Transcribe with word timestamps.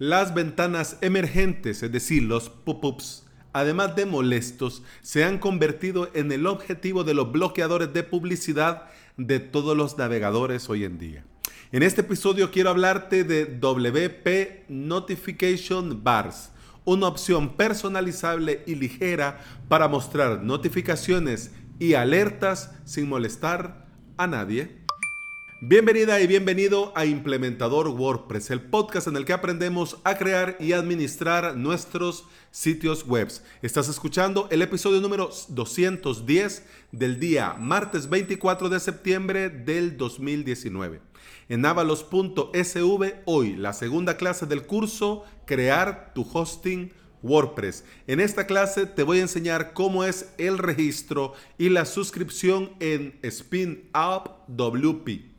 Las 0.00 0.32
ventanas 0.32 0.96
emergentes, 1.02 1.82
es 1.82 1.92
decir, 1.92 2.22
los 2.22 2.48
pop-ups, 2.48 3.26
además 3.52 3.96
de 3.96 4.06
molestos, 4.06 4.82
se 5.02 5.24
han 5.24 5.38
convertido 5.38 6.08
en 6.14 6.32
el 6.32 6.46
objetivo 6.46 7.04
de 7.04 7.12
los 7.12 7.30
bloqueadores 7.30 7.92
de 7.92 8.02
publicidad 8.02 8.84
de 9.18 9.40
todos 9.40 9.76
los 9.76 9.98
navegadores 9.98 10.70
hoy 10.70 10.84
en 10.84 10.96
día. 10.96 11.24
En 11.70 11.82
este 11.82 12.00
episodio 12.00 12.50
quiero 12.50 12.70
hablarte 12.70 13.24
de 13.24 13.44
WP 13.44 14.70
Notification 14.70 16.02
Bars, 16.02 16.50
una 16.86 17.06
opción 17.06 17.58
personalizable 17.58 18.62
y 18.66 18.76
ligera 18.76 19.44
para 19.68 19.86
mostrar 19.86 20.42
notificaciones 20.42 21.50
y 21.78 21.92
alertas 21.92 22.70
sin 22.86 23.06
molestar 23.06 23.86
a 24.16 24.26
nadie. 24.26 24.79
Bienvenida 25.62 26.18
y 26.22 26.26
bienvenido 26.26 26.90
a 26.96 27.04
Implementador 27.04 27.88
WordPress, 27.88 28.50
el 28.50 28.62
podcast 28.62 29.08
en 29.08 29.16
el 29.16 29.26
que 29.26 29.34
aprendemos 29.34 29.98
a 30.04 30.16
crear 30.16 30.56
y 30.58 30.72
administrar 30.72 31.54
nuestros 31.54 32.24
sitios 32.50 33.06
web. 33.06 33.28
Estás 33.60 33.90
escuchando 33.90 34.48
el 34.50 34.62
episodio 34.62 35.02
número 35.02 35.28
210 35.48 36.64
del 36.92 37.20
día 37.20 37.56
martes 37.58 38.08
24 38.08 38.70
de 38.70 38.80
septiembre 38.80 39.50
del 39.50 39.98
2019. 39.98 41.02
En 41.50 41.66
avalos.sv 41.66 43.14
hoy 43.26 43.54
la 43.54 43.74
segunda 43.74 44.16
clase 44.16 44.46
del 44.46 44.64
curso 44.64 45.24
Crear 45.44 46.12
tu 46.14 46.26
hosting 46.32 46.90
WordPress. 47.22 47.84
En 48.06 48.20
esta 48.20 48.46
clase 48.46 48.86
te 48.86 49.02
voy 49.02 49.18
a 49.18 49.22
enseñar 49.22 49.74
cómo 49.74 50.04
es 50.04 50.32
el 50.38 50.56
registro 50.56 51.34
y 51.58 51.68
la 51.68 51.84
suscripción 51.84 52.70
en 52.80 53.18
Spin 53.22 53.90
Up 53.92 54.30
WP. 54.48 55.29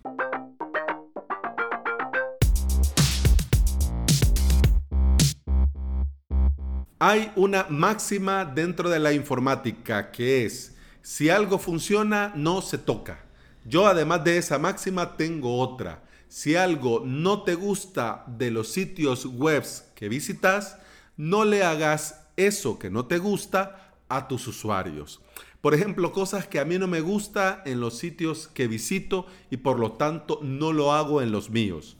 Hay 7.03 7.31
una 7.35 7.65
máxima 7.67 8.45
dentro 8.45 8.87
de 8.87 8.99
la 8.99 9.11
informática 9.11 10.11
que 10.11 10.45
es, 10.45 10.75
si 11.01 11.31
algo 11.31 11.57
funciona, 11.57 12.31
no 12.35 12.61
se 12.61 12.77
toca. 12.77 13.25
Yo 13.65 13.87
además 13.87 14.23
de 14.23 14.37
esa 14.37 14.59
máxima 14.59 15.17
tengo 15.17 15.57
otra. 15.57 16.03
Si 16.27 16.55
algo 16.55 17.01
no 17.03 17.41
te 17.41 17.55
gusta 17.55 18.23
de 18.27 18.51
los 18.51 18.67
sitios 18.67 19.25
web 19.25 19.65
que 19.95 20.09
visitas, 20.09 20.77
no 21.17 21.43
le 21.43 21.63
hagas 21.63 22.27
eso 22.37 22.77
que 22.77 22.91
no 22.91 23.07
te 23.07 23.17
gusta 23.17 23.95
a 24.07 24.27
tus 24.27 24.47
usuarios. 24.47 25.21
Por 25.59 25.73
ejemplo, 25.73 26.13
cosas 26.13 26.45
que 26.45 26.59
a 26.59 26.65
mí 26.65 26.77
no 26.77 26.87
me 26.87 27.01
gusta 27.01 27.63
en 27.65 27.79
los 27.79 27.97
sitios 27.97 28.47
que 28.47 28.67
visito 28.67 29.25
y 29.49 29.57
por 29.57 29.79
lo 29.79 29.93
tanto 29.93 30.37
no 30.43 30.71
lo 30.71 30.93
hago 30.93 31.23
en 31.23 31.31
los 31.31 31.49
míos. 31.49 31.97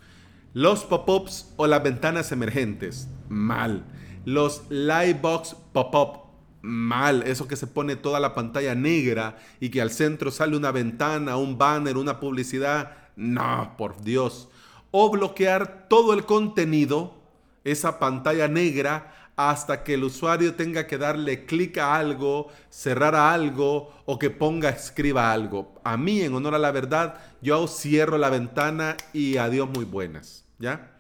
Los 0.54 0.84
pop-ups 0.84 1.54
o 1.56 1.66
las 1.66 1.82
ventanas 1.82 2.32
emergentes. 2.32 3.08
Mal 3.30 3.84
los 4.26 4.64
Livebox 4.70 5.56
Pop-Up. 5.74 6.22
Mal, 6.64 7.24
eso 7.24 7.48
que 7.48 7.56
se 7.56 7.66
pone 7.66 7.96
toda 7.96 8.20
la 8.20 8.36
pantalla 8.36 8.76
negra 8.76 9.38
y 9.60 9.70
que 9.70 9.82
al 9.82 9.90
centro 9.90 10.30
sale 10.30 10.56
una 10.56 10.72
ventana, 10.72 11.38
un 11.38 11.58
banner, 11.58 11.98
una 11.98 12.20
publicidad. 12.20 12.92
No, 13.16 13.74
por 13.78 14.02
Dios. 14.04 14.48
O 14.92 15.10
bloquear 15.10 15.88
todo 15.90 16.14
el 16.14 16.26
contenido, 16.26 17.16
esa 17.64 17.98
pantalla 17.98 18.48
negra, 18.48 19.12
hasta 19.36 19.84
que 19.84 19.96
el 19.96 20.04
usuario 20.04 20.54
tenga 20.54 20.86
que 20.86 21.00
darle 21.00 21.46
clic 21.46 21.80
a 21.80 21.96
algo, 21.96 22.50
cerrar 22.70 23.16
a 23.16 23.34
algo 23.34 23.94
o 24.06 24.20
que 24.20 24.30
ponga, 24.30 24.70
escriba 24.70 25.32
algo. 25.32 25.82
A 25.84 25.98
mí, 25.98 26.22
en 26.22 26.36
honor 26.36 26.56
a 26.56 26.60
la 26.60 26.72
verdad, 26.72 27.16
yo 27.42 27.68
cierro 27.68 28.20
la 28.20 28.30
ventana 28.30 28.98
y 29.14 29.38
adiós 29.38 29.68
muy 29.68 29.86
buenas. 29.86 30.46
¿Ya? 30.60 30.92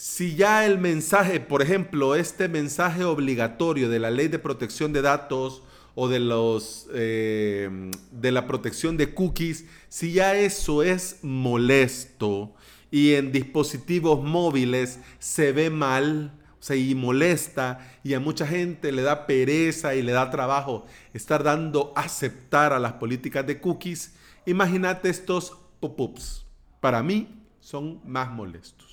Si 0.00 0.36
ya 0.36 0.64
el 0.64 0.78
mensaje, 0.78 1.40
por 1.40 1.60
ejemplo, 1.60 2.14
este 2.14 2.48
mensaje 2.48 3.02
obligatorio 3.02 3.88
de 3.88 3.98
la 3.98 4.12
ley 4.12 4.28
de 4.28 4.38
protección 4.38 4.92
de 4.92 5.02
datos 5.02 5.64
o 5.96 6.06
de, 6.06 6.20
los, 6.20 6.86
eh, 6.94 7.90
de 8.12 8.30
la 8.30 8.46
protección 8.46 8.96
de 8.96 9.12
cookies, 9.12 9.64
si 9.88 10.12
ya 10.12 10.36
eso 10.36 10.84
es 10.84 11.18
molesto 11.22 12.54
y 12.92 13.14
en 13.14 13.32
dispositivos 13.32 14.22
móviles 14.22 15.00
se 15.18 15.50
ve 15.50 15.68
mal, 15.68 16.32
o 16.60 16.62
sea, 16.62 16.76
y 16.76 16.94
molesta, 16.94 17.80
y 18.04 18.14
a 18.14 18.20
mucha 18.20 18.46
gente 18.46 18.92
le 18.92 19.02
da 19.02 19.26
pereza 19.26 19.96
y 19.96 20.02
le 20.02 20.12
da 20.12 20.30
trabajo 20.30 20.86
estar 21.12 21.42
dando 21.42 21.92
aceptar 21.96 22.72
a 22.72 22.78
las 22.78 22.92
políticas 22.92 23.44
de 23.48 23.60
cookies, 23.60 24.14
imagínate 24.46 25.08
estos 25.08 25.58
pop-ups. 25.80 26.46
Para 26.78 27.02
mí 27.02 27.42
son 27.58 28.00
más 28.04 28.30
molestos. 28.30 28.87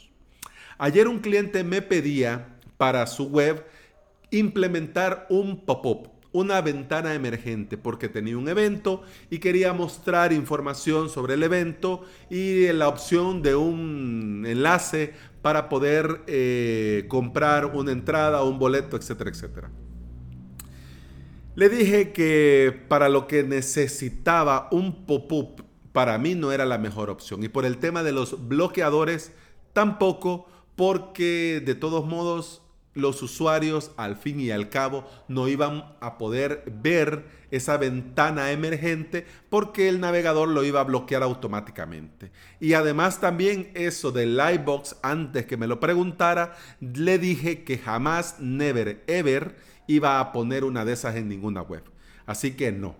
Ayer 0.77 1.07
un 1.07 1.19
cliente 1.19 1.63
me 1.63 1.81
pedía 1.81 2.57
para 2.77 3.07
su 3.07 3.29
web 3.29 3.65
implementar 4.31 5.25
un 5.29 5.65
pop-up, 5.65 6.09
una 6.33 6.59
ventana 6.61 7.13
emergente, 7.13 7.77
porque 7.77 8.09
tenía 8.09 8.37
un 8.37 8.49
evento 8.49 9.03
y 9.29 9.39
quería 9.39 9.71
mostrar 9.71 10.33
información 10.33 11.09
sobre 11.09 11.35
el 11.35 11.43
evento 11.43 12.03
y 12.29 12.67
la 12.73 12.89
opción 12.89 13.41
de 13.41 13.55
un 13.55 14.43
enlace 14.45 15.13
para 15.41 15.69
poder 15.69 16.23
eh, 16.27 17.05
comprar 17.07 17.67
una 17.67 17.93
entrada, 17.93 18.43
un 18.43 18.59
boleto, 18.59 18.97
etcétera, 18.97 19.29
etcétera. 19.29 19.71
Le 21.55 21.69
dije 21.69 22.11
que 22.11 22.77
para 22.89 23.07
lo 23.07 23.27
que 23.27 23.43
necesitaba 23.43 24.67
un 24.71 25.05
pop-up, 25.05 25.63
para 25.93 26.17
mí 26.17 26.35
no 26.35 26.51
era 26.51 26.65
la 26.65 26.77
mejor 26.77 27.09
opción. 27.09 27.43
Y 27.45 27.47
por 27.47 27.63
el 27.63 27.77
tema 27.77 28.03
de 28.03 28.11
los 28.11 28.49
bloqueadores, 28.49 29.31
tampoco 29.71 30.47
porque 30.75 31.61
de 31.65 31.75
todos 31.75 32.05
modos 32.05 32.61
los 32.95 33.21
usuarios 33.21 33.91
al 33.97 34.15
fin 34.15 34.39
y 34.39 34.51
al 34.51 34.69
cabo 34.69 35.05
no 35.27 35.47
iban 35.47 35.95
a 35.99 36.17
poder 36.17 36.63
ver 36.81 37.25
esa 37.51 37.77
ventana 37.77 38.51
emergente 38.51 39.25
porque 39.49 39.89
el 39.89 39.99
navegador 39.99 40.47
lo 40.47 40.63
iba 40.63 40.79
a 40.79 40.85
bloquear 40.85 41.21
automáticamente. 41.21 42.31
Y 42.59 42.73
además 42.73 43.19
también 43.19 43.69
eso 43.75 44.11
del 44.11 44.37
Livebox, 44.37 44.97
antes 45.03 45.45
que 45.45 45.57
me 45.57 45.67
lo 45.67 45.79
preguntara, 45.79 46.55
le 46.79 47.19
dije 47.19 47.63
que 47.63 47.77
jamás, 47.77 48.37
never, 48.39 49.03
ever 49.07 49.57
iba 49.87 50.19
a 50.19 50.31
poner 50.31 50.63
una 50.63 50.85
de 50.85 50.93
esas 50.93 51.15
en 51.15 51.27
ninguna 51.27 51.61
web. 51.61 51.83
Así 52.25 52.51
que 52.51 52.71
no. 52.71 52.95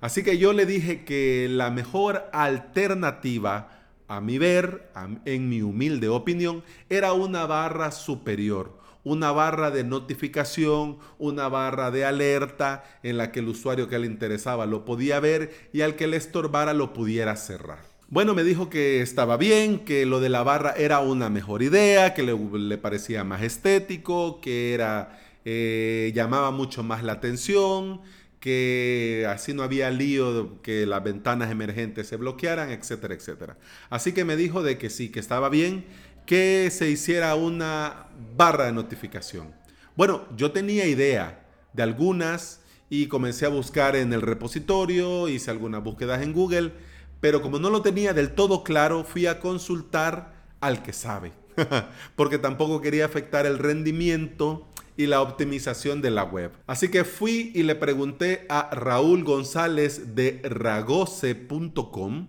Así 0.00 0.24
que 0.24 0.36
yo 0.36 0.52
le 0.52 0.66
dije 0.66 1.04
que 1.04 1.46
la 1.48 1.70
mejor 1.70 2.28
alternativa 2.32 3.81
a 4.16 4.20
mi 4.20 4.36
ver, 4.36 4.90
en 5.24 5.48
mi 5.48 5.62
humilde 5.62 6.08
opinión, 6.08 6.62
era 6.90 7.14
una 7.14 7.46
barra 7.46 7.90
superior, 7.92 8.78
una 9.04 9.32
barra 9.32 9.70
de 9.70 9.84
notificación, 9.84 10.98
una 11.18 11.48
barra 11.48 11.90
de 11.90 12.04
alerta 12.04 12.84
en 13.02 13.16
la 13.16 13.32
que 13.32 13.40
el 13.40 13.48
usuario 13.48 13.88
que 13.88 13.98
le 13.98 14.06
interesaba 14.06 14.66
lo 14.66 14.84
podía 14.84 15.18
ver 15.18 15.70
y 15.72 15.80
al 15.80 15.96
que 15.96 16.06
le 16.06 16.18
estorbara 16.18 16.74
lo 16.74 16.92
pudiera 16.92 17.36
cerrar. 17.36 17.80
Bueno, 18.08 18.34
me 18.34 18.44
dijo 18.44 18.68
que 18.68 19.00
estaba 19.00 19.38
bien, 19.38 19.78
que 19.78 20.04
lo 20.04 20.20
de 20.20 20.28
la 20.28 20.42
barra 20.42 20.74
era 20.76 21.00
una 21.00 21.30
mejor 21.30 21.62
idea, 21.62 22.12
que 22.12 22.22
le, 22.22 22.76
parecía 22.76 23.24
más 23.24 23.40
estético, 23.40 24.42
que 24.42 24.74
era 24.74 25.18
eh, 25.46 26.12
llamaba 26.14 26.50
mucho 26.50 26.82
más 26.82 27.02
la 27.02 27.12
atención, 27.12 28.02
que 28.42 29.24
así 29.28 29.54
no 29.54 29.62
había 29.62 29.88
lío, 29.92 30.60
que 30.62 30.84
las 30.84 31.04
ventanas 31.04 31.52
emergentes 31.52 32.08
se 32.08 32.16
bloquearan, 32.16 32.70
etcétera, 32.70 33.14
etcétera. 33.14 33.56
Así 33.88 34.12
que 34.12 34.24
me 34.24 34.34
dijo 34.34 34.64
de 34.64 34.78
que 34.78 34.90
sí, 34.90 35.10
que 35.10 35.20
estaba 35.20 35.48
bien, 35.48 35.84
que 36.26 36.68
se 36.72 36.90
hiciera 36.90 37.36
una 37.36 38.08
barra 38.36 38.64
de 38.64 38.72
notificación. 38.72 39.54
Bueno, 39.94 40.26
yo 40.36 40.50
tenía 40.50 40.86
idea 40.86 41.46
de 41.72 41.84
algunas 41.84 42.62
y 42.90 43.06
comencé 43.06 43.46
a 43.46 43.50
buscar 43.50 43.94
en 43.94 44.12
el 44.12 44.22
repositorio, 44.22 45.28
hice 45.28 45.52
algunas 45.52 45.84
búsquedas 45.84 46.20
en 46.20 46.32
Google, 46.32 46.72
pero 47.20 47.42
como 47.42 47.60
no 47.60 47.70
lo 47.70 47.80
tenía 47.80 48.12
del 48.12 48.32
todo 48.32 48.64
claro, 48.64 49.04
fui 49.04 49.26
a 49.26 49.38
consultar 49.38 50.34
al 50.60 50.82
que 50.82 50.92
sabe, 50.92 51.30
porque 52.16 52.38
tampoco 52.38 52.80
quería 52.80 53.04
afectar 53.04 53.46
el 53.46 53.60
rendimiento 53.60 54.66
y 54.96 55.06
la 55.06 55.22
optimización 55.22 56.02
de 56.02 56.10
la 56.10 56.24
web. 56.24 56.52
Así 56.66 56.88
que 56.88 57.04
fui 57.04 57.52
y 57.54 57.62
le 57.62 57.74
pregunté 57.74 58.46
a 58.48 58.70
Raúl 58.72 59.24
González 59.24 60.14
de 60.14 60.40
ragose.com, 60.44 62.28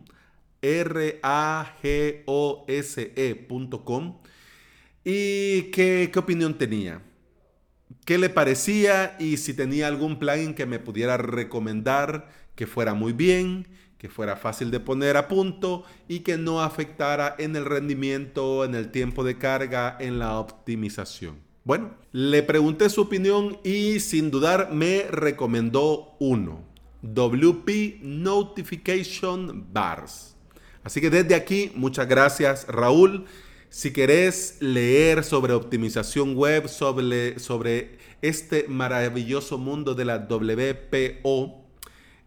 R-A-G-O-S-E.com, 0.61 1.23
y 5.03 5.63
qué, 5.71 6.09
qué 6.11 6.19
opinión 6.19 6.57
tenía. 6.57 7.01
¿Qué 8.05 8.17
le 8.17 8.29
parecía 8.29 9.15
y 9.19 9.37
si 9.37 9.53
tenía 9.53 9.87
algún 9.87 10.19
plugin 10.19 10.53
que 10.53 10.65
me 10.65 10.79
pudiera 10.79 11.17
recomendar 11.17 12.29
que 12.55 12.67
fuera 12.67 12.93
muy 12.93 13.13
bien, 13.13 13.67
que 13.97 14.09
fuera 14.09 14.35
fácil 14.35 14.71
de 14.71 14.81
poner 14.81 15.15
a 15.15 15.29
punto 15.29 15.85
y 16.09 16.19
que 16.19 16.37
no 16.37 16.61
afectara 16.61 17.35
en 17.37 17.55
el 17.55 17.63
rendimiento, 17.65 18.65
en 18.65 18.75
el 18.75 18.91
tiempo 18.91 19.23
de 19.23 19.37
carga, 19.37 19.95
en 19.99 20.19
la 20.19 20.37
optimización? 20.37 21.52
Bueno, 21.65 21.91
le 22.11 22.43
pregunté 22.43 22.89
su 22.89 23.01
opinión 23.01 23.57
y 23.63 24.01
sin 24.01 24.31
dudar 24.31 24.73
me 24.73 25.03
recomendó 25.09 26.15
uno. 26.19 26.61
WP 27.01 28.01
Notification 28.01 29.67
Bars. 29.71 30.35
Así 30.83 30.99
que 30.99 31.09
desde 31.09 31.35
aquí, 31.35 31.71
muchas 31.75 32.09
gracias 32.09 32.67
Raúl. 32.67 33.25
Si 33.69 33.93
querés 33.93 34.57
leer 34.59 35.23
sobre 35.23 35.53
optimización 35.53 36.35
web, 36.35 36.67
sobre, 36.67 37.39
sobre 37.39 37.97
este 38.21 38.65
maravilloso 38.67 39.57
mundo 39.57 39.95
de 39.95 40.05
la 40.05 40.17
WPO, 40.17 41.63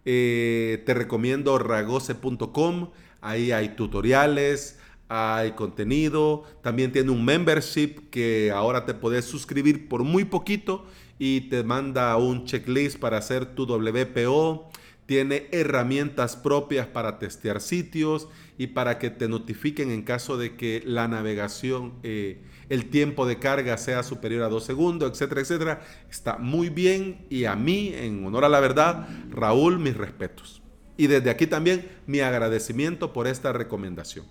eh, 0.07 0.83
te 0.87 0.95
recomiendo 0.95 1.59
ragose.com. 1.59 2.91
Ahí 3.21 3.53
hay 3.53 3.77
tutoriales, 3.77 4.79
hay 5.09 5.53
contenido. 5.53 6.45
También 6.63 6.93
tiene 6.93 7.11
un 7.11 7.25
membership 7.25 8.11
que 8.11 8.51
ahora 8.55 8.85
te 8.85 8.95
puedes 8.95 9.25
suscribir 9.25 9.89
por 9.89 10.03
muy 10.03 10.25
poquito 10.25 10.87
y 11.19 11.43
te 11.43 11.63
manda 11.63 12.17
un 12.17 12.45
checklist 12.45 12.99
para 12.99 13.19
hacer 13.19 13.55
tu 13.55 13.65
WPO 13.65 14.71
tiene 15.07 15.47
herramientas 15.53 16.37
propias 16.37 16.89
para 16.89 17.19
testear 17.19 17.61
sitios 17.61 18.29
y 18.59 18.69
para 18.69 18.99
que 18.99 19.11
te 19.11 19.29
notifiquen 19.29 19.91
en 19.91 20.03
caso 20.03 20.37
de 20.37 20.57
que 20.57 20.83
la 20.85 21.09
navegación, 21.09 21.95
eh, 22.03 22.43
el 22.69 22.91
tiempo 22.91 23.27
de 23.27 23.39
carga 23.39 23.79
sea 23.79 24.03
superior 24.03 24.43
a 24.43 24.49
dos 24.49 24.65
segundos, 24.65 25.13
etcétera, 25.13 25.41
etcétera. 25.41 25.83
Está 26.11 26.39
muy 26.39 26.69
bien 26.69 27.25
y 27.31 27.45
a 27.45 27.55
mí, 27.55 27.93
en 27.95 28.27
honor 28.27 28.45
a 28.45 28.49
la 28.49 28.61
verdad, 28.61 29.09
Raúl, 29.31 29.79
mis 29.79 29.97
respetos. 29.97 30.61
Y 30.97 31.07
desde 31.07 31.31
aquí 31.31 31.47
también 31.47 31.89
mi 32.07 32.21
agradecimiento 32.21 33.13
por 33.13 33.29
esta 33.29 33.53
recomendación. 33.53 34.27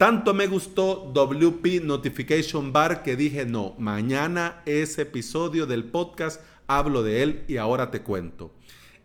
Tanto 0.00 0.32
me 0.32 0.46
gustó 0.46 1.10
WP 1.12 1.84
Notification 1.84 2.72
Bar 2.72 3.02
que 3.02 3.16
dije, 3.16 3.44
no, 3.44 3.74
mañana 3.76 4.62
ese 4.64 5.02
episodio 5.02 5.66
del 5.66 5.84
podcast 5.84 6.40
hablo 6.66 7.02
de 7.02 7.22
él 7.22 7.44
y 7.48 7.58
ahora 7.58 7.90
te 7.90 8.00
cuento. 8.00 8.50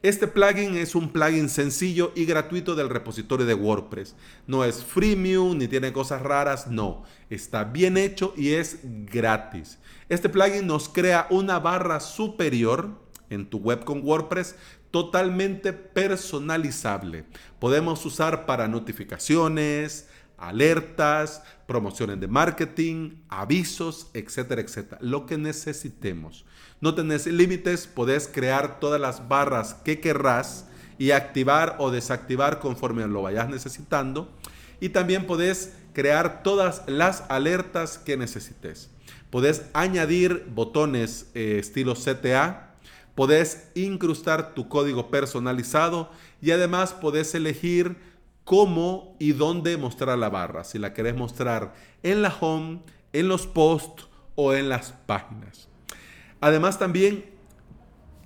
Este 0.03 0.25
plugin 0.25 0.77
es 0.77 0.95
un 0.95 1.09
plugin 1.09 1.50
sencillo 1.50 2.13
y 2.15 2.24
gratuito 2.24 2.75
del 2.75 2.89
repositorio 2.89 3.45
de 3.45 3.56
WordPress. 3.56 4.15
No 4.47 4.63
es 4.63 4.86
freemium 4.86 5.57
ni 5.57 5.68
tiene 5.68 5.92
cosas 5.92 6.21
raras, 6.21 6.68
no. 6.68 7.03
Está 7.30 7.65
bien 7.65 7.97
hecho 7.97 8.33
y 8.38 8.53
es 8.53 8.80
gratis. 8.83 9.80
Este 10.07 10.30
plugin 10.30 10.65
nos 10.65 10.88
crea 10.88 11.27
una 11.30 11.59
barra 11.59 12.00
superior 12.00 12.92
en 13.30 13.50
tu 13.50 13.57
web 13.57 13.83
con 13.83 14.01
WordPress 14.01 14.56
totalmente 14.92 15.74
personalizable. 15.74 17.25
Podemos 17.59 18.06
usar 18.06 18.45
para 18.45 18.69
notificaciones, 18.69 20.07
alertas, 20.37 21.43
promociones 21.67 22.19
de 22.19 22.27
marketing, 22.27 23.21
avisos, 23.29 24.07
etcétera, 24.13 24.61
etcétera. 24.61 24.97
Lo 25.01 25.25
que 25.25 25.37
necesitemos. 25.37 26.45
No 26.81 26.95
tenés 26.95 27.25
límites, 27.27 27.87
podés 27.87 28.27
crear 28.27 28.79
todas 28.79 28.99
las 28.99 29.27
barras 29.27 29.73
que 29.73 29.99
querrás 29.99 30.67
y 30.97 31.11
activar 31.11 31.75
o 31.79 31.91
desactivar 31.91 32.59
conforme 32.59 33.07
lo 33.07 33.21
vayas 33.21 33.49
necesitando. 33.49 34.29
Y 34.79 34.89
también 34.89 35.25
podés 35.25 35.73
crear 35.93 36.43
todas 36.43 36.83
las 36.87 37.23
alertas 37.29 37.97
que 37.97 38.17
necesites. 38.17 38.89
Podés 39.29 39.63
añadir 39.73 40.45
botones 40.53 41.29
eh, 41.33 41.57
estilo 41.59 41.95
CTA, 41.95 42.75
podés 43.15 43.69
incrustar 43.73 44.53
tu 44.53 44.67
código 44.67 45.09
personalizado 45.09 46.11
y 46.41 46.51
además 46.51 46.93
podés 46.93 47.33
elegir 47.33 47.95
cómo 48.45 49.18
y 49.19 49.33
dónde 49.33 49.75
mostrar 49.75 50.18
la 50.18 50.30
barra. 50.30 50.63
Si 50.63 50.80
la 50.80 50.94
querés 50.94 51.15
mostrar 51.15 51.74
en 52.03 52.21
la 52.21 52.33
home, 52.39 52.80
en 53.12 53.27
los 53.27 53.47
posts 53.47 54.07
o 54.36 54.53
en 54.53 54.69
las 54.69 54.94
páginas. 55.06 55.68
Además 56.39 56.80
también 56.80 57.25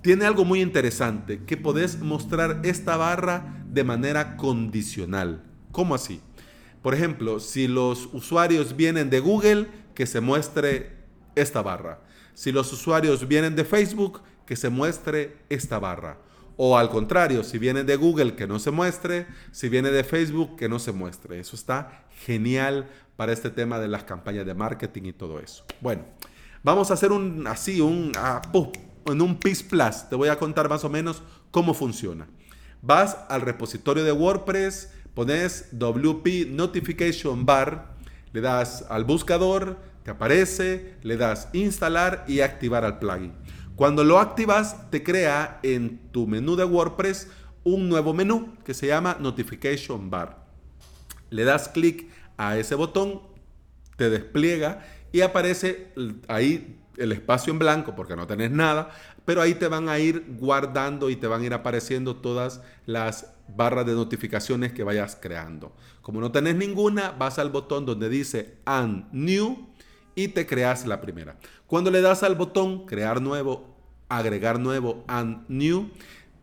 tiene 0.02 0.24
algo 0.24 0.44
muy 0.44 0.60
interesante, 0.60 1.44
que 1.44 1.56
podés 1.56 1.98
mostrar 2.00 2.60
esta 2.62 2.96
barra 2.96 3.64
de 3.66 3.84
manera 3.84 4.36
condicional. 4.36 5.42
¿Cómo 5.72 5.94
así? 5.94 6.20
Por 6.82 6.94
ejemplo, 6.94 7.40
si 7.40 7.68
los 7.68 8.08
usuarios 8.12 8.76
vienen 8.76 9.10
de 9.10 9.20
Google, 9.20 9.68
que 9.94 10.06
se 10.06 10.20
muestre 10.20 10.96
esta 11.34 11.62
barra. 11.62 12.00
Si 12.34 12.52
los 12.52 12.72
usuarios 12.72 13.28
vienen 13.28 13.56
de 13.56 13.64
Facebook, 13.64 14.22
que 14.46 14.56
se 14.56 14.70
muestre 14.70 15.36
esta 15.48 15.78
barra. 15.78 16.18
O 16.62 16.76
al 16.76 16.90
contrario, 16.90 17.42
si 17.42 17.56
viene 17.56 17.84
de 17.84 17.96
Google, 17.96 18.34
que 18.34 18.46
no 18.46 18.58
se 18.58 18.70
muestre. 18.70 19.26
Si 19.50 19.70
viene 19.70 19.90
de 19.90 20.04
Facebook, 20.04 20.56
que 20.56 20.68
no 20.68 20.78
se 20.78 20.92
muestre. 20.92 21.40
Eso 21.40 21.56
está 21.56 22.04
genial 22.26 22.86
para 23.16 23.32
este 23.32 23.48
tema 23.48 23.78
de 23.78 23.88
las 23.88 24.04
campañas 24.04 24.44
de 24.44 24.52
marketing 24.52 25.04
y 25.04 25.12
todo 25.14 25.40
eso. 25.40 25.64
Bueno, 25.80 26.04
vamos 26.62 26.90
a 26.90 26.94
hacer 26.94 27.12
un 27.12 27.46
así, 27.46 27.80
un 27.80 28.12
ah, 28.14 28.42
en 29.06 29.22
un 29.22 29.36
PIS 29.36 29.62
Plus. 29.62 30.10
Te 30.10 30.16
voy 30.16 30.28
a 30.28 30.38
contar 30.38 30.68
más 30.68 30.84
o 30.84 30.90
menos 30.90 31.22
cómo 31.50 31.72
funciona. 31.72 32.28
Vas 32.82 33.16
al 33.30 33.40
repositorio 33.40 34.04
de 34.04 34.12
WordPress, 34.12 34.92
pones 35.14 35.70
WP 35.72 36.50
Notification 36.50 37.46
Bar, 37.46 37.94
le 38.34 38.42
das 38.42 38.84
al 38.90 39.04
buscador, 39.04 39.78
te 40.04 40.10
aparece, 40.10 40.96
le 41.04 41.16
das 41.16 41.48
instalar 41.54 42.26
y 42.28 42.40
activar 42.40 42.84
al 42.84 42.98
plugin. 42.98 43.32
Cuando 43.80 44.04
lo 44.04 44.18
activas, 44.18 44.90
te 44.90 45.02
crea 45.02 45.58
en 45.62 46.10
tu 46.12 46.26
menú 46.26 46.54
de 46.54 46.64
WordPress 46.64 47.28
un 47.64 47.88
nuevo 47.88 48.12
menú 48.12 48.52
que 48.62 48.74
se 48.74 48.88
llama 48.88 49.16
Notification 49.18 50.10
Bar. 50.10 50.44
Le 51.30 51.44
das 51.44 51.70
clic 51.70 52.06
a 52.36 52.58
ese 52.58 52.74
botón, 52.74 53.22
te 53.96 54.10
despliega 54.10 54.84
y 55.12 55.22
aparece 55.22 55.94
ahí 56.28 56.78
el 56.98 57.12
espacio 57.12 57.54
en 57.54 57.58
blanco 57.58 57.96
porque 57.96 58.16
no 58.16 58.26
tenés 58.26 58.50
nada, 58.50 58.90
pero 59.24 59.40
ahí 59.40 59.54
te 59.54 59.66
van 59.66 59.88
a 59.88 59.98
ir 59.98 60.26
guardando 60.38 61.08
y 61.08 61.16
te 61.16 61.26
van 61.26 61.40
a 61.40 61.46
ir 61.46 61.54
apareciendo 61.54 62.16
todas 62.16 62.60
las 62.84 63.32
barras 63.48 63.86
de 63.86 63.94
notificaciones 63.94 64.74
que 64.74 64.84
vayas 64.84 65.16
creando. 65.18 65.74
Como 66.02 66.20
no 66.20 66.30
tenés 66.30 66.54
ninguna, 66.54 67.12
vas 67.12 67.38
al 67.38 67.48
botón 67.48 67.86
donde 67.86 68.10
dice 68.10 68.58
Add 68.66 69.04
New 69.12 69.70
y 70.14 70.28
te 70.28 70.46
creas 70.46 70.86
la 70.86 71.00
primera. 71.00 71.38
Cuando 71.66 71.90
le 71.90 72.00
das 72.00 72.22
al 72.22 72.34
botón 72.34 72.84
crear 72.86 73.22
nuevo, 73.22 73.69
agregar 74.10 74.58
nuevo 74.58 75.04
and 75.06 75.44
new, 75.48 75.88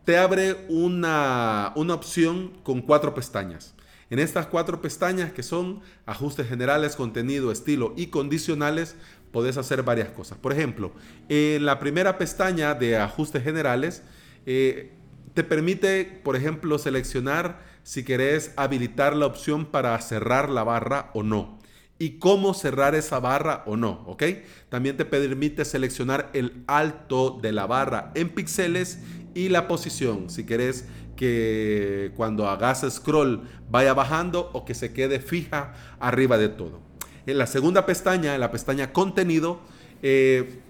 te 0.04 0.16
abre 0.16 0.56
una, 0.68 1.72
una 1.76 1.94
opción 1.94 2.58
con 2.64 2.80
cuatro 2.82 3.14
pestañas. 3.14 3.74
En 4.10 4.18
estas 4.18 4.46
cuatro 4.46 4.80
pestañas 4.80 5.32
que 5.32 5.42
son 5.42 5.80
ajustes 6.06 6.48
generales, 6.48 6.96
contenido, 6.96 7.52
estilo 7.52 7.92
y 7.96 8.06
condicionales, 8.06 8.96
puedes 9.32 9.58
hacer 9.58 9.82
varias 9.82 10.08
cosas. 10.08 10.38
Por 10.38 10.52
ejemplo, 10.52 10.92
en 11.28 11.66
la 11.66 11.78
primera 11.78 12.16
pestaña 12.16 12.74
de 12.74 12.96
ajustes 12.96 13.44
generales, 13.44 14.02
eh, 14.46 14.94
te 15.34 15.44
permite, 15.44 16.20
por 16.24 16.36
ejemplo, 16.36 16.78
seleccionar 16.78 17.60
si 17.82 18.02
querés 18.02 18.52
habilitar 18.56 19.14
la 19.14 19.26
opción 19.26 19.66
para 19.66 20.00
cerrar 20.00 20.48
la 20.48 20.64
barra 20.64 21.10
o 21.12 21.22
no 21.22 21.58
y 21.98 22.18
cómo 22.18 22.54
cerrar 22.54 22.94
esa 22.94 23.18
barra 23.18 23.64
o 23.66 23.76
no, 23.76 24.04
¿ok? 24.06 24.22
También 24.68 24.96
te 24.96 25.04
permite 25.04 25.64
seleccionar 25.64 26.30
el 26.32 26.62
alto 26.66 27.38
de 27.42 27.52
la 27.52 27.66
barra 27.66 28.12
en 28.14 28.30
píxeles 28.30 29.00
y 29.34 29.48
la 29.48 29.66
posición, 29.68 30.30
si 30.30 30.44
querés 30.44 30.86
que 31.16 32.12
cuando 32.16 32.48
hagas 32.48 32.86
scroll 32.88 33.42
vaya 33.68 33.92
bajando 33.92 34.50
o 34.52 34.64
que 34.64 34.74
se 34.74 34.92
quede 34.92 35.18
fija 35.18 35.74
arriba 35.98 36.38
de 36.38 36.48
todo. 36.48 36.80
En 37.26 37.38
la 37.38 37.46
segunda 37.46 37.84
pestaña, 37.84 38.38
la 38.38 38.52
pestaña 38.52 38.92
contenido, 38.92 39.60
eh, 40.02 40.60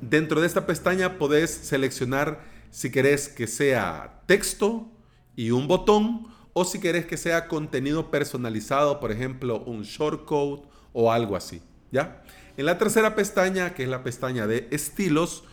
dentro 0.00 0.40
de 0.40 0.46
esta 0.46 0.64
pestaña 0.64 1.18
podés 1.18 1.50
seleccionar 1.50 2.40
si 2.70 2.90
querés 2.90 3.28
que 3.28 3.48
sea 3.48 4.22
texto 4.26 4.88
y 5.34 5.50
un 5.50 5.66
botón 5.66 6.28
o 6.58 6.64
si 6.64 6.80
querés 6.80 7.06
que 7.06 7.16
sea 7.16 7.46
contenido 7.46 8.10
personalizado, 8.10 8.98
por 8.98 9.12
ejemplo, 9.12 9.60
un 9.60 9.82
shortcode 9.82 10.62
o 10.92 11.12
algo 11.12 11.36
así, 11.36 11.62
¿ya? 11.92 12.24
En 12.56 12.66
la 12.66 12.78
tercera 12.78 13.14
pestaña, 13.14 13.74
que 13.74 13.84
es 13.84 13.88
la 13.88 14.02
pestaña 14.02 14.48
de 14.48 14.66
estilos, 14.72 15.44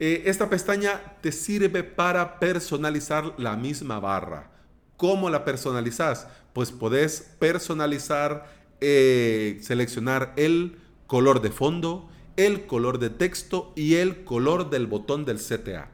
eh, 0.00 0.22
esta 0.24 0.48
pestaña 0.48 1.18
te 1.20 1.30
sirve 1.30 1.82
para 1.82 2.38
personalizar 2.38 3.34
la 3.36 3.54
misma 3.54 4.00
barra. 4.00 4.50
¿Cómo 4.96 5.28
la 5.28 5.44
personalizas? 5.44 6.26
Pues 6.54 6.72
podés 6.72 7.34
personalizar, 7.38 8.46
eh, 8.80 9.58
seleccionar 9.60 10.32
el 10.36 10.78
color 11.06 11.42
de 11.42 11.50
fondo, 11.50 12.08
el 12.38 12.64
color 12.64 12.98
de 12.98 13.10
texto 13.10 13.74
y 13.76 13.96
el 13.96 14.24
color 14.24 14.70
del 14.70 14.86
botón 14.86 15.26
del 15.26 15.36
CTA. 15.36 15.90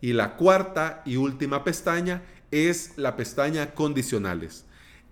Y 0.00 0.12
la 0.12 0.36
cuarta 0.36 1.02
y 1.06 1.16
última 1.16 1.62
pestaña 1.62 2.24
es 2.64 2.92
la 2.96 3.16
pestaña 3.16 3.74
condicionales. 3.74 4.64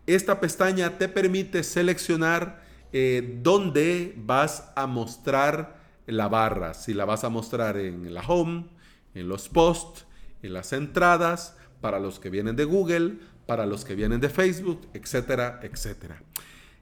Esta 0.07 0.41
pestaña 0.41 0.99
te 0.99 1.09
permite 1.09 1.63
seleccionar 1.63 2.63
eh, 2.93 3.39
dónde 3.43 4.15
vas 4.17 4.71
a 4.77 4.87
mostrar 4.87 5.81
la 6.07 6.29
barra. 6.29 6.75
Si 6.75 6.95
la 6.95 7.05
vas 7.05 7.25
a 7.25 7.29
mostrar 7.29 7.77
en 7.77 8.13
la 8.13 8.23
home, 8.23 8.67
en 9.15 9.29
los 9.29 9.49
posts, 9.49 10.07
en 10.43 10.53
las 10.53 10.73
entradas, 10.73 11.57
para 11.81 11.99
los 11.99 12.19
que 12.19 12.31
vienen 12.31 12.57
de 12.57 12.65
Google, 12.65 13.19
para 13.47 13.67
los 13.67 13.85
que 13.85 13.95
vienen 13.95 14.21
de 14.21 14.29
Facebook, 14.29 14.89
etcétera, 14.95 15.61
etcétera. 15.63 16.23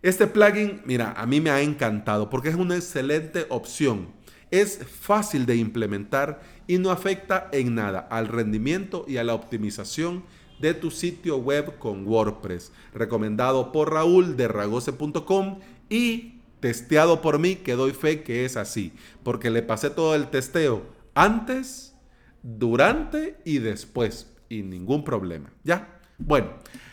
Este 0.02 0.26
plugin, 0.26 0.82
mira, 0.84 1.12
a 1.16 1.26
mí 1.26 1.40
me 1.40 1.50
ha 1.50 1.60
encantado 1.60 2.28
porque 2.28 2.48
es 2.48 2.56
una 2.56 2.76
excelente 2.76 3.46
opción. 3.48 4.08
Es 4.50 4.78
fácil 4.78 5.46
de 5.46 5.56
implementar 5.56 6.42
y 6.66 6.78
no 6.78 6.90
afecta 6.90 7.48
en 7.52 7.74
nada 7.74 8.00
al 8.10 8.28
rendimiento 8.28 9.04
y 9.08 9.16
a 9.16 9.24
la 9.24 9.34
optimización 9.34 10.24
de 10.62 10.72
tu 10.72 10.90
sitio 10.90 11.36
web 11.36 11.78
con 11.78 12.06
WordPress. 12.06 12.72
Recomendado 12.94 13.72
por 13.72 13.92
Raúl 13.92 14.36
de 14.36 14.48
ragose.com 14.48 15.58
y 15.90 16.36
testeado 16.60 17.20
por 17.20 17.38
mí, 17.38 17.56
que 17.56 17.74
doy 17.74 17.92
fe 17.92 18.22
que 18.22 18.44
es 18.44 18.56
así, 18.56 18.92
porque 19.24 19.50
le 19.50 19.62
pasé 19.62 19.90
todo 19.90 20.14
el 20.14 20.28
testeo 20.28 20.84
antes, 21.14 21.94
durante 22.42 23.36
y 23.44 23.58
después, 23.58 24.32
y 24.48 24.62
ningún 24.62 25.04
problema. 25.04 25.52
¿Ya? 25.64 26.00
Bueno, 26.16 26.50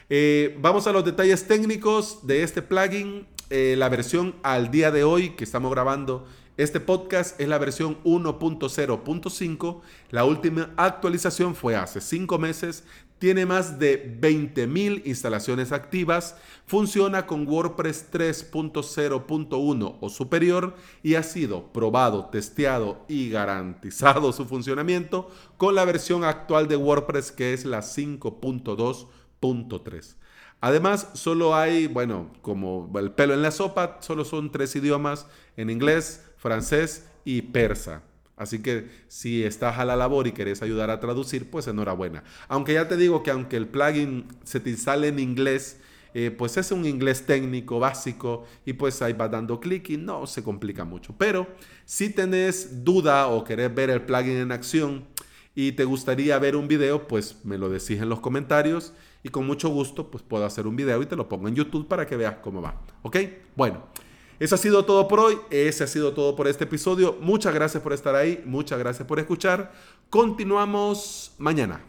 eh, 0.10 0.58
vamos 0.60 0.88
a 0.88 0.92
los 0.92 1.06
detalles 1.06 1.48
técnicos 1.48 2.26
de 2.26 2.42
este 2.42 2.64
plugin. 2.64 3.28
Eh, 3.52 3.76
la 3.78 3.90
versión 3.90 4.36
al 4.44 4.72
día 4.72 4.92
de 4.92 5.04
hoy 5.04 5.32
que 5.32 5.44
estamos 5.44 5.72
grabando 5.72 6.28
este 6.60 6.80
podcast 6.82 7.40
es 7.40 7.48
la 7.48 7.58
versión 7.58 8.04
1.0.5. 8.04 9.82
La 10.12 10.26
última 10.26 10.74
actualización 10.76 11.56
fue 11.56 11.78
hace 11.78 12.02
cinco 12.02 12.38
meses. 12.38 12.84
Tiene 13.18 13.46
más 13.46 13.80
de 13.80 14.20
20.000 14.20 15.04
instalaciones 15.06 15.72
activas. 15.72 16.36
Funciona 16.66 17.28
con 17.28 17.48
WordPress 17.48 18.12
3.0.1 18.12 19.98
o 20.02 20.10
superior 20.10 20.76
y 21.02 21.16
ha 21.16 21.24
sido 21.24 21.72
probado, 21.72 22.26
testeado 22.26 23.06
y 23.08 23.30
garantizado 23.30 24.34
su 24.34 24.44
funcionamiento 24.44 25.32
con 25.56 25.76
la 25.76 25.86
versión 25.86 26.26
actual 26.26 26.68
de 26.68 26.76
WordPress 26.76 27.32
que 27.32 27.54
es 27.54 27.64
la 27.64 27.80
5.2.3. 27.80 30.16
Además, 30.62 31.08
solo 31.14 31.56
hay, 31.56 31.88
bueno, 31.88 32.34
como 32.42 32.92
el 33.00 33.12
pelo 33.12 33.34
en 33.34 33.42
la 33.42 33.52
sopa, 33.52 34.00
solo 34.02 34.26
son 34.26 34.52
tres 34.52 34.76
idiomas, 34.76 35.26
en 35.56 35.70
inglés, 35.70 36.29
francés 36.40 37.06
y 37.24 37.44
persa. 37.44 38.02
Así 38.36 38.60
que 38.60 38.90
si 39.10 39.44
estás 39.44 39.78
a 39.78 39.86
la 39.86 39.98
labor 39.98 40.26
y 40.26 40.32
querés 40.32 40.62
ayudar 40.62 40.90
a 40.90 41.02
traducir, 41.02 41.52
pues 41.52 41.68
enhorabuena. 41.68 42.24
Aunque 42.48 42.74
ya 42.74 42.88
te 42.88 42.96
digo 42.96 43.22
que 43.22 43.32
aunque 43.32 43.58
el 43.58 43.68
plugin 43.68 44.26
se 44.46 44.62
te 44.62 44.70
instale 44.70 45.10
en 45.10 45.20
inglés, 45.20 45.82
eh, 46.14 46.32
pues 46.32 46.56
es 46.56 46.72
un 46.72 46.86
inglés 46.86 47.26
técnico 47.26 47.80
básico 47.80 48.46
y 48.66 48.74
pues 48.74 49.02
ahí 49.02 49.14
vas 49.14 49.30
dando 49.30 49.60
clic 49.60 49.90
y 49.90 49.98
no 49.98 50.26
se 50.26 50.42
complica 50.42 50.86
mucho. 50.86 51.14
Pero 51.18 51.48
si 51.84 52.10
tenés 52.10 52.86
duda 52.86 53.28
o 53.28 53.44
querés 53.44 53.76
ver 53.76 53.90
el 53.90 54.04
plugin 54.04 54.38
en 54.38 54.54
acción 54.54 55.06
y 55.54 55.74
te 55.74 55.84
gustaría 55.84 56.40
ver 56.40 56.56
un 56.56 56.70
video, 56.70 57.10
pues 57.10 57.44
me 57.44 57.58
lo 57.58 57.70
decís 57.70 58.00
en 58.00 58.08
los 58.08 58.22
comentarios 58.22 58.94
y 59.22 59.30
con 59.30 59.46
mucho 59.46 59.68
gusto 59.68 60.10
pues 60.10 60.24
puedo 60.24 60.46
hacer 60.46 60.66
un 60.66 60.78
video 60.78 61.02
y 61.02 61.06
te 61.06 61.18
lo 61.18 61.28
pongo 61.28 61.50
en 61.50 61.56
YouTube 61.56 61.90
para 61.90 62.08
que 62.08 62.16
veas 62.16 62.36
cómo 62.42 62.62
va. 62.62 62.82
¿Ok? 63.04 63.18
Bueno. 63.58 64.09
Eso 64.40 64.56
ha 64.56 64.58
sido 64.58 64.86
todo 64.86 65.08
por 65.08 65.20
hoy, 65.20 65.38
ese 65.50 65.84
ha 65.84 65.88
sido 65.88 66.14
todo 66.14 66.36
por 66.36 66.48
este 66.48 66.64
episodio. 66.64 67.18
Muchas 67.20 67.54
gracias 67.54 67.84
por 67.84 67.92
estar 67.92 68.16
ahí, 68.16 68.42
muchas 68.46 68.80
gracias 68.80 69.08
por 69.08 69.20
escuchar. 69.20 69.74
Continuamos 70.10 71.34
mañana. 71.38 71.82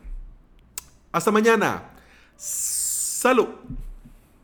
Hasta 1.12 1.30
mañana. 1.30 1.90
Salud. 2.36 3.46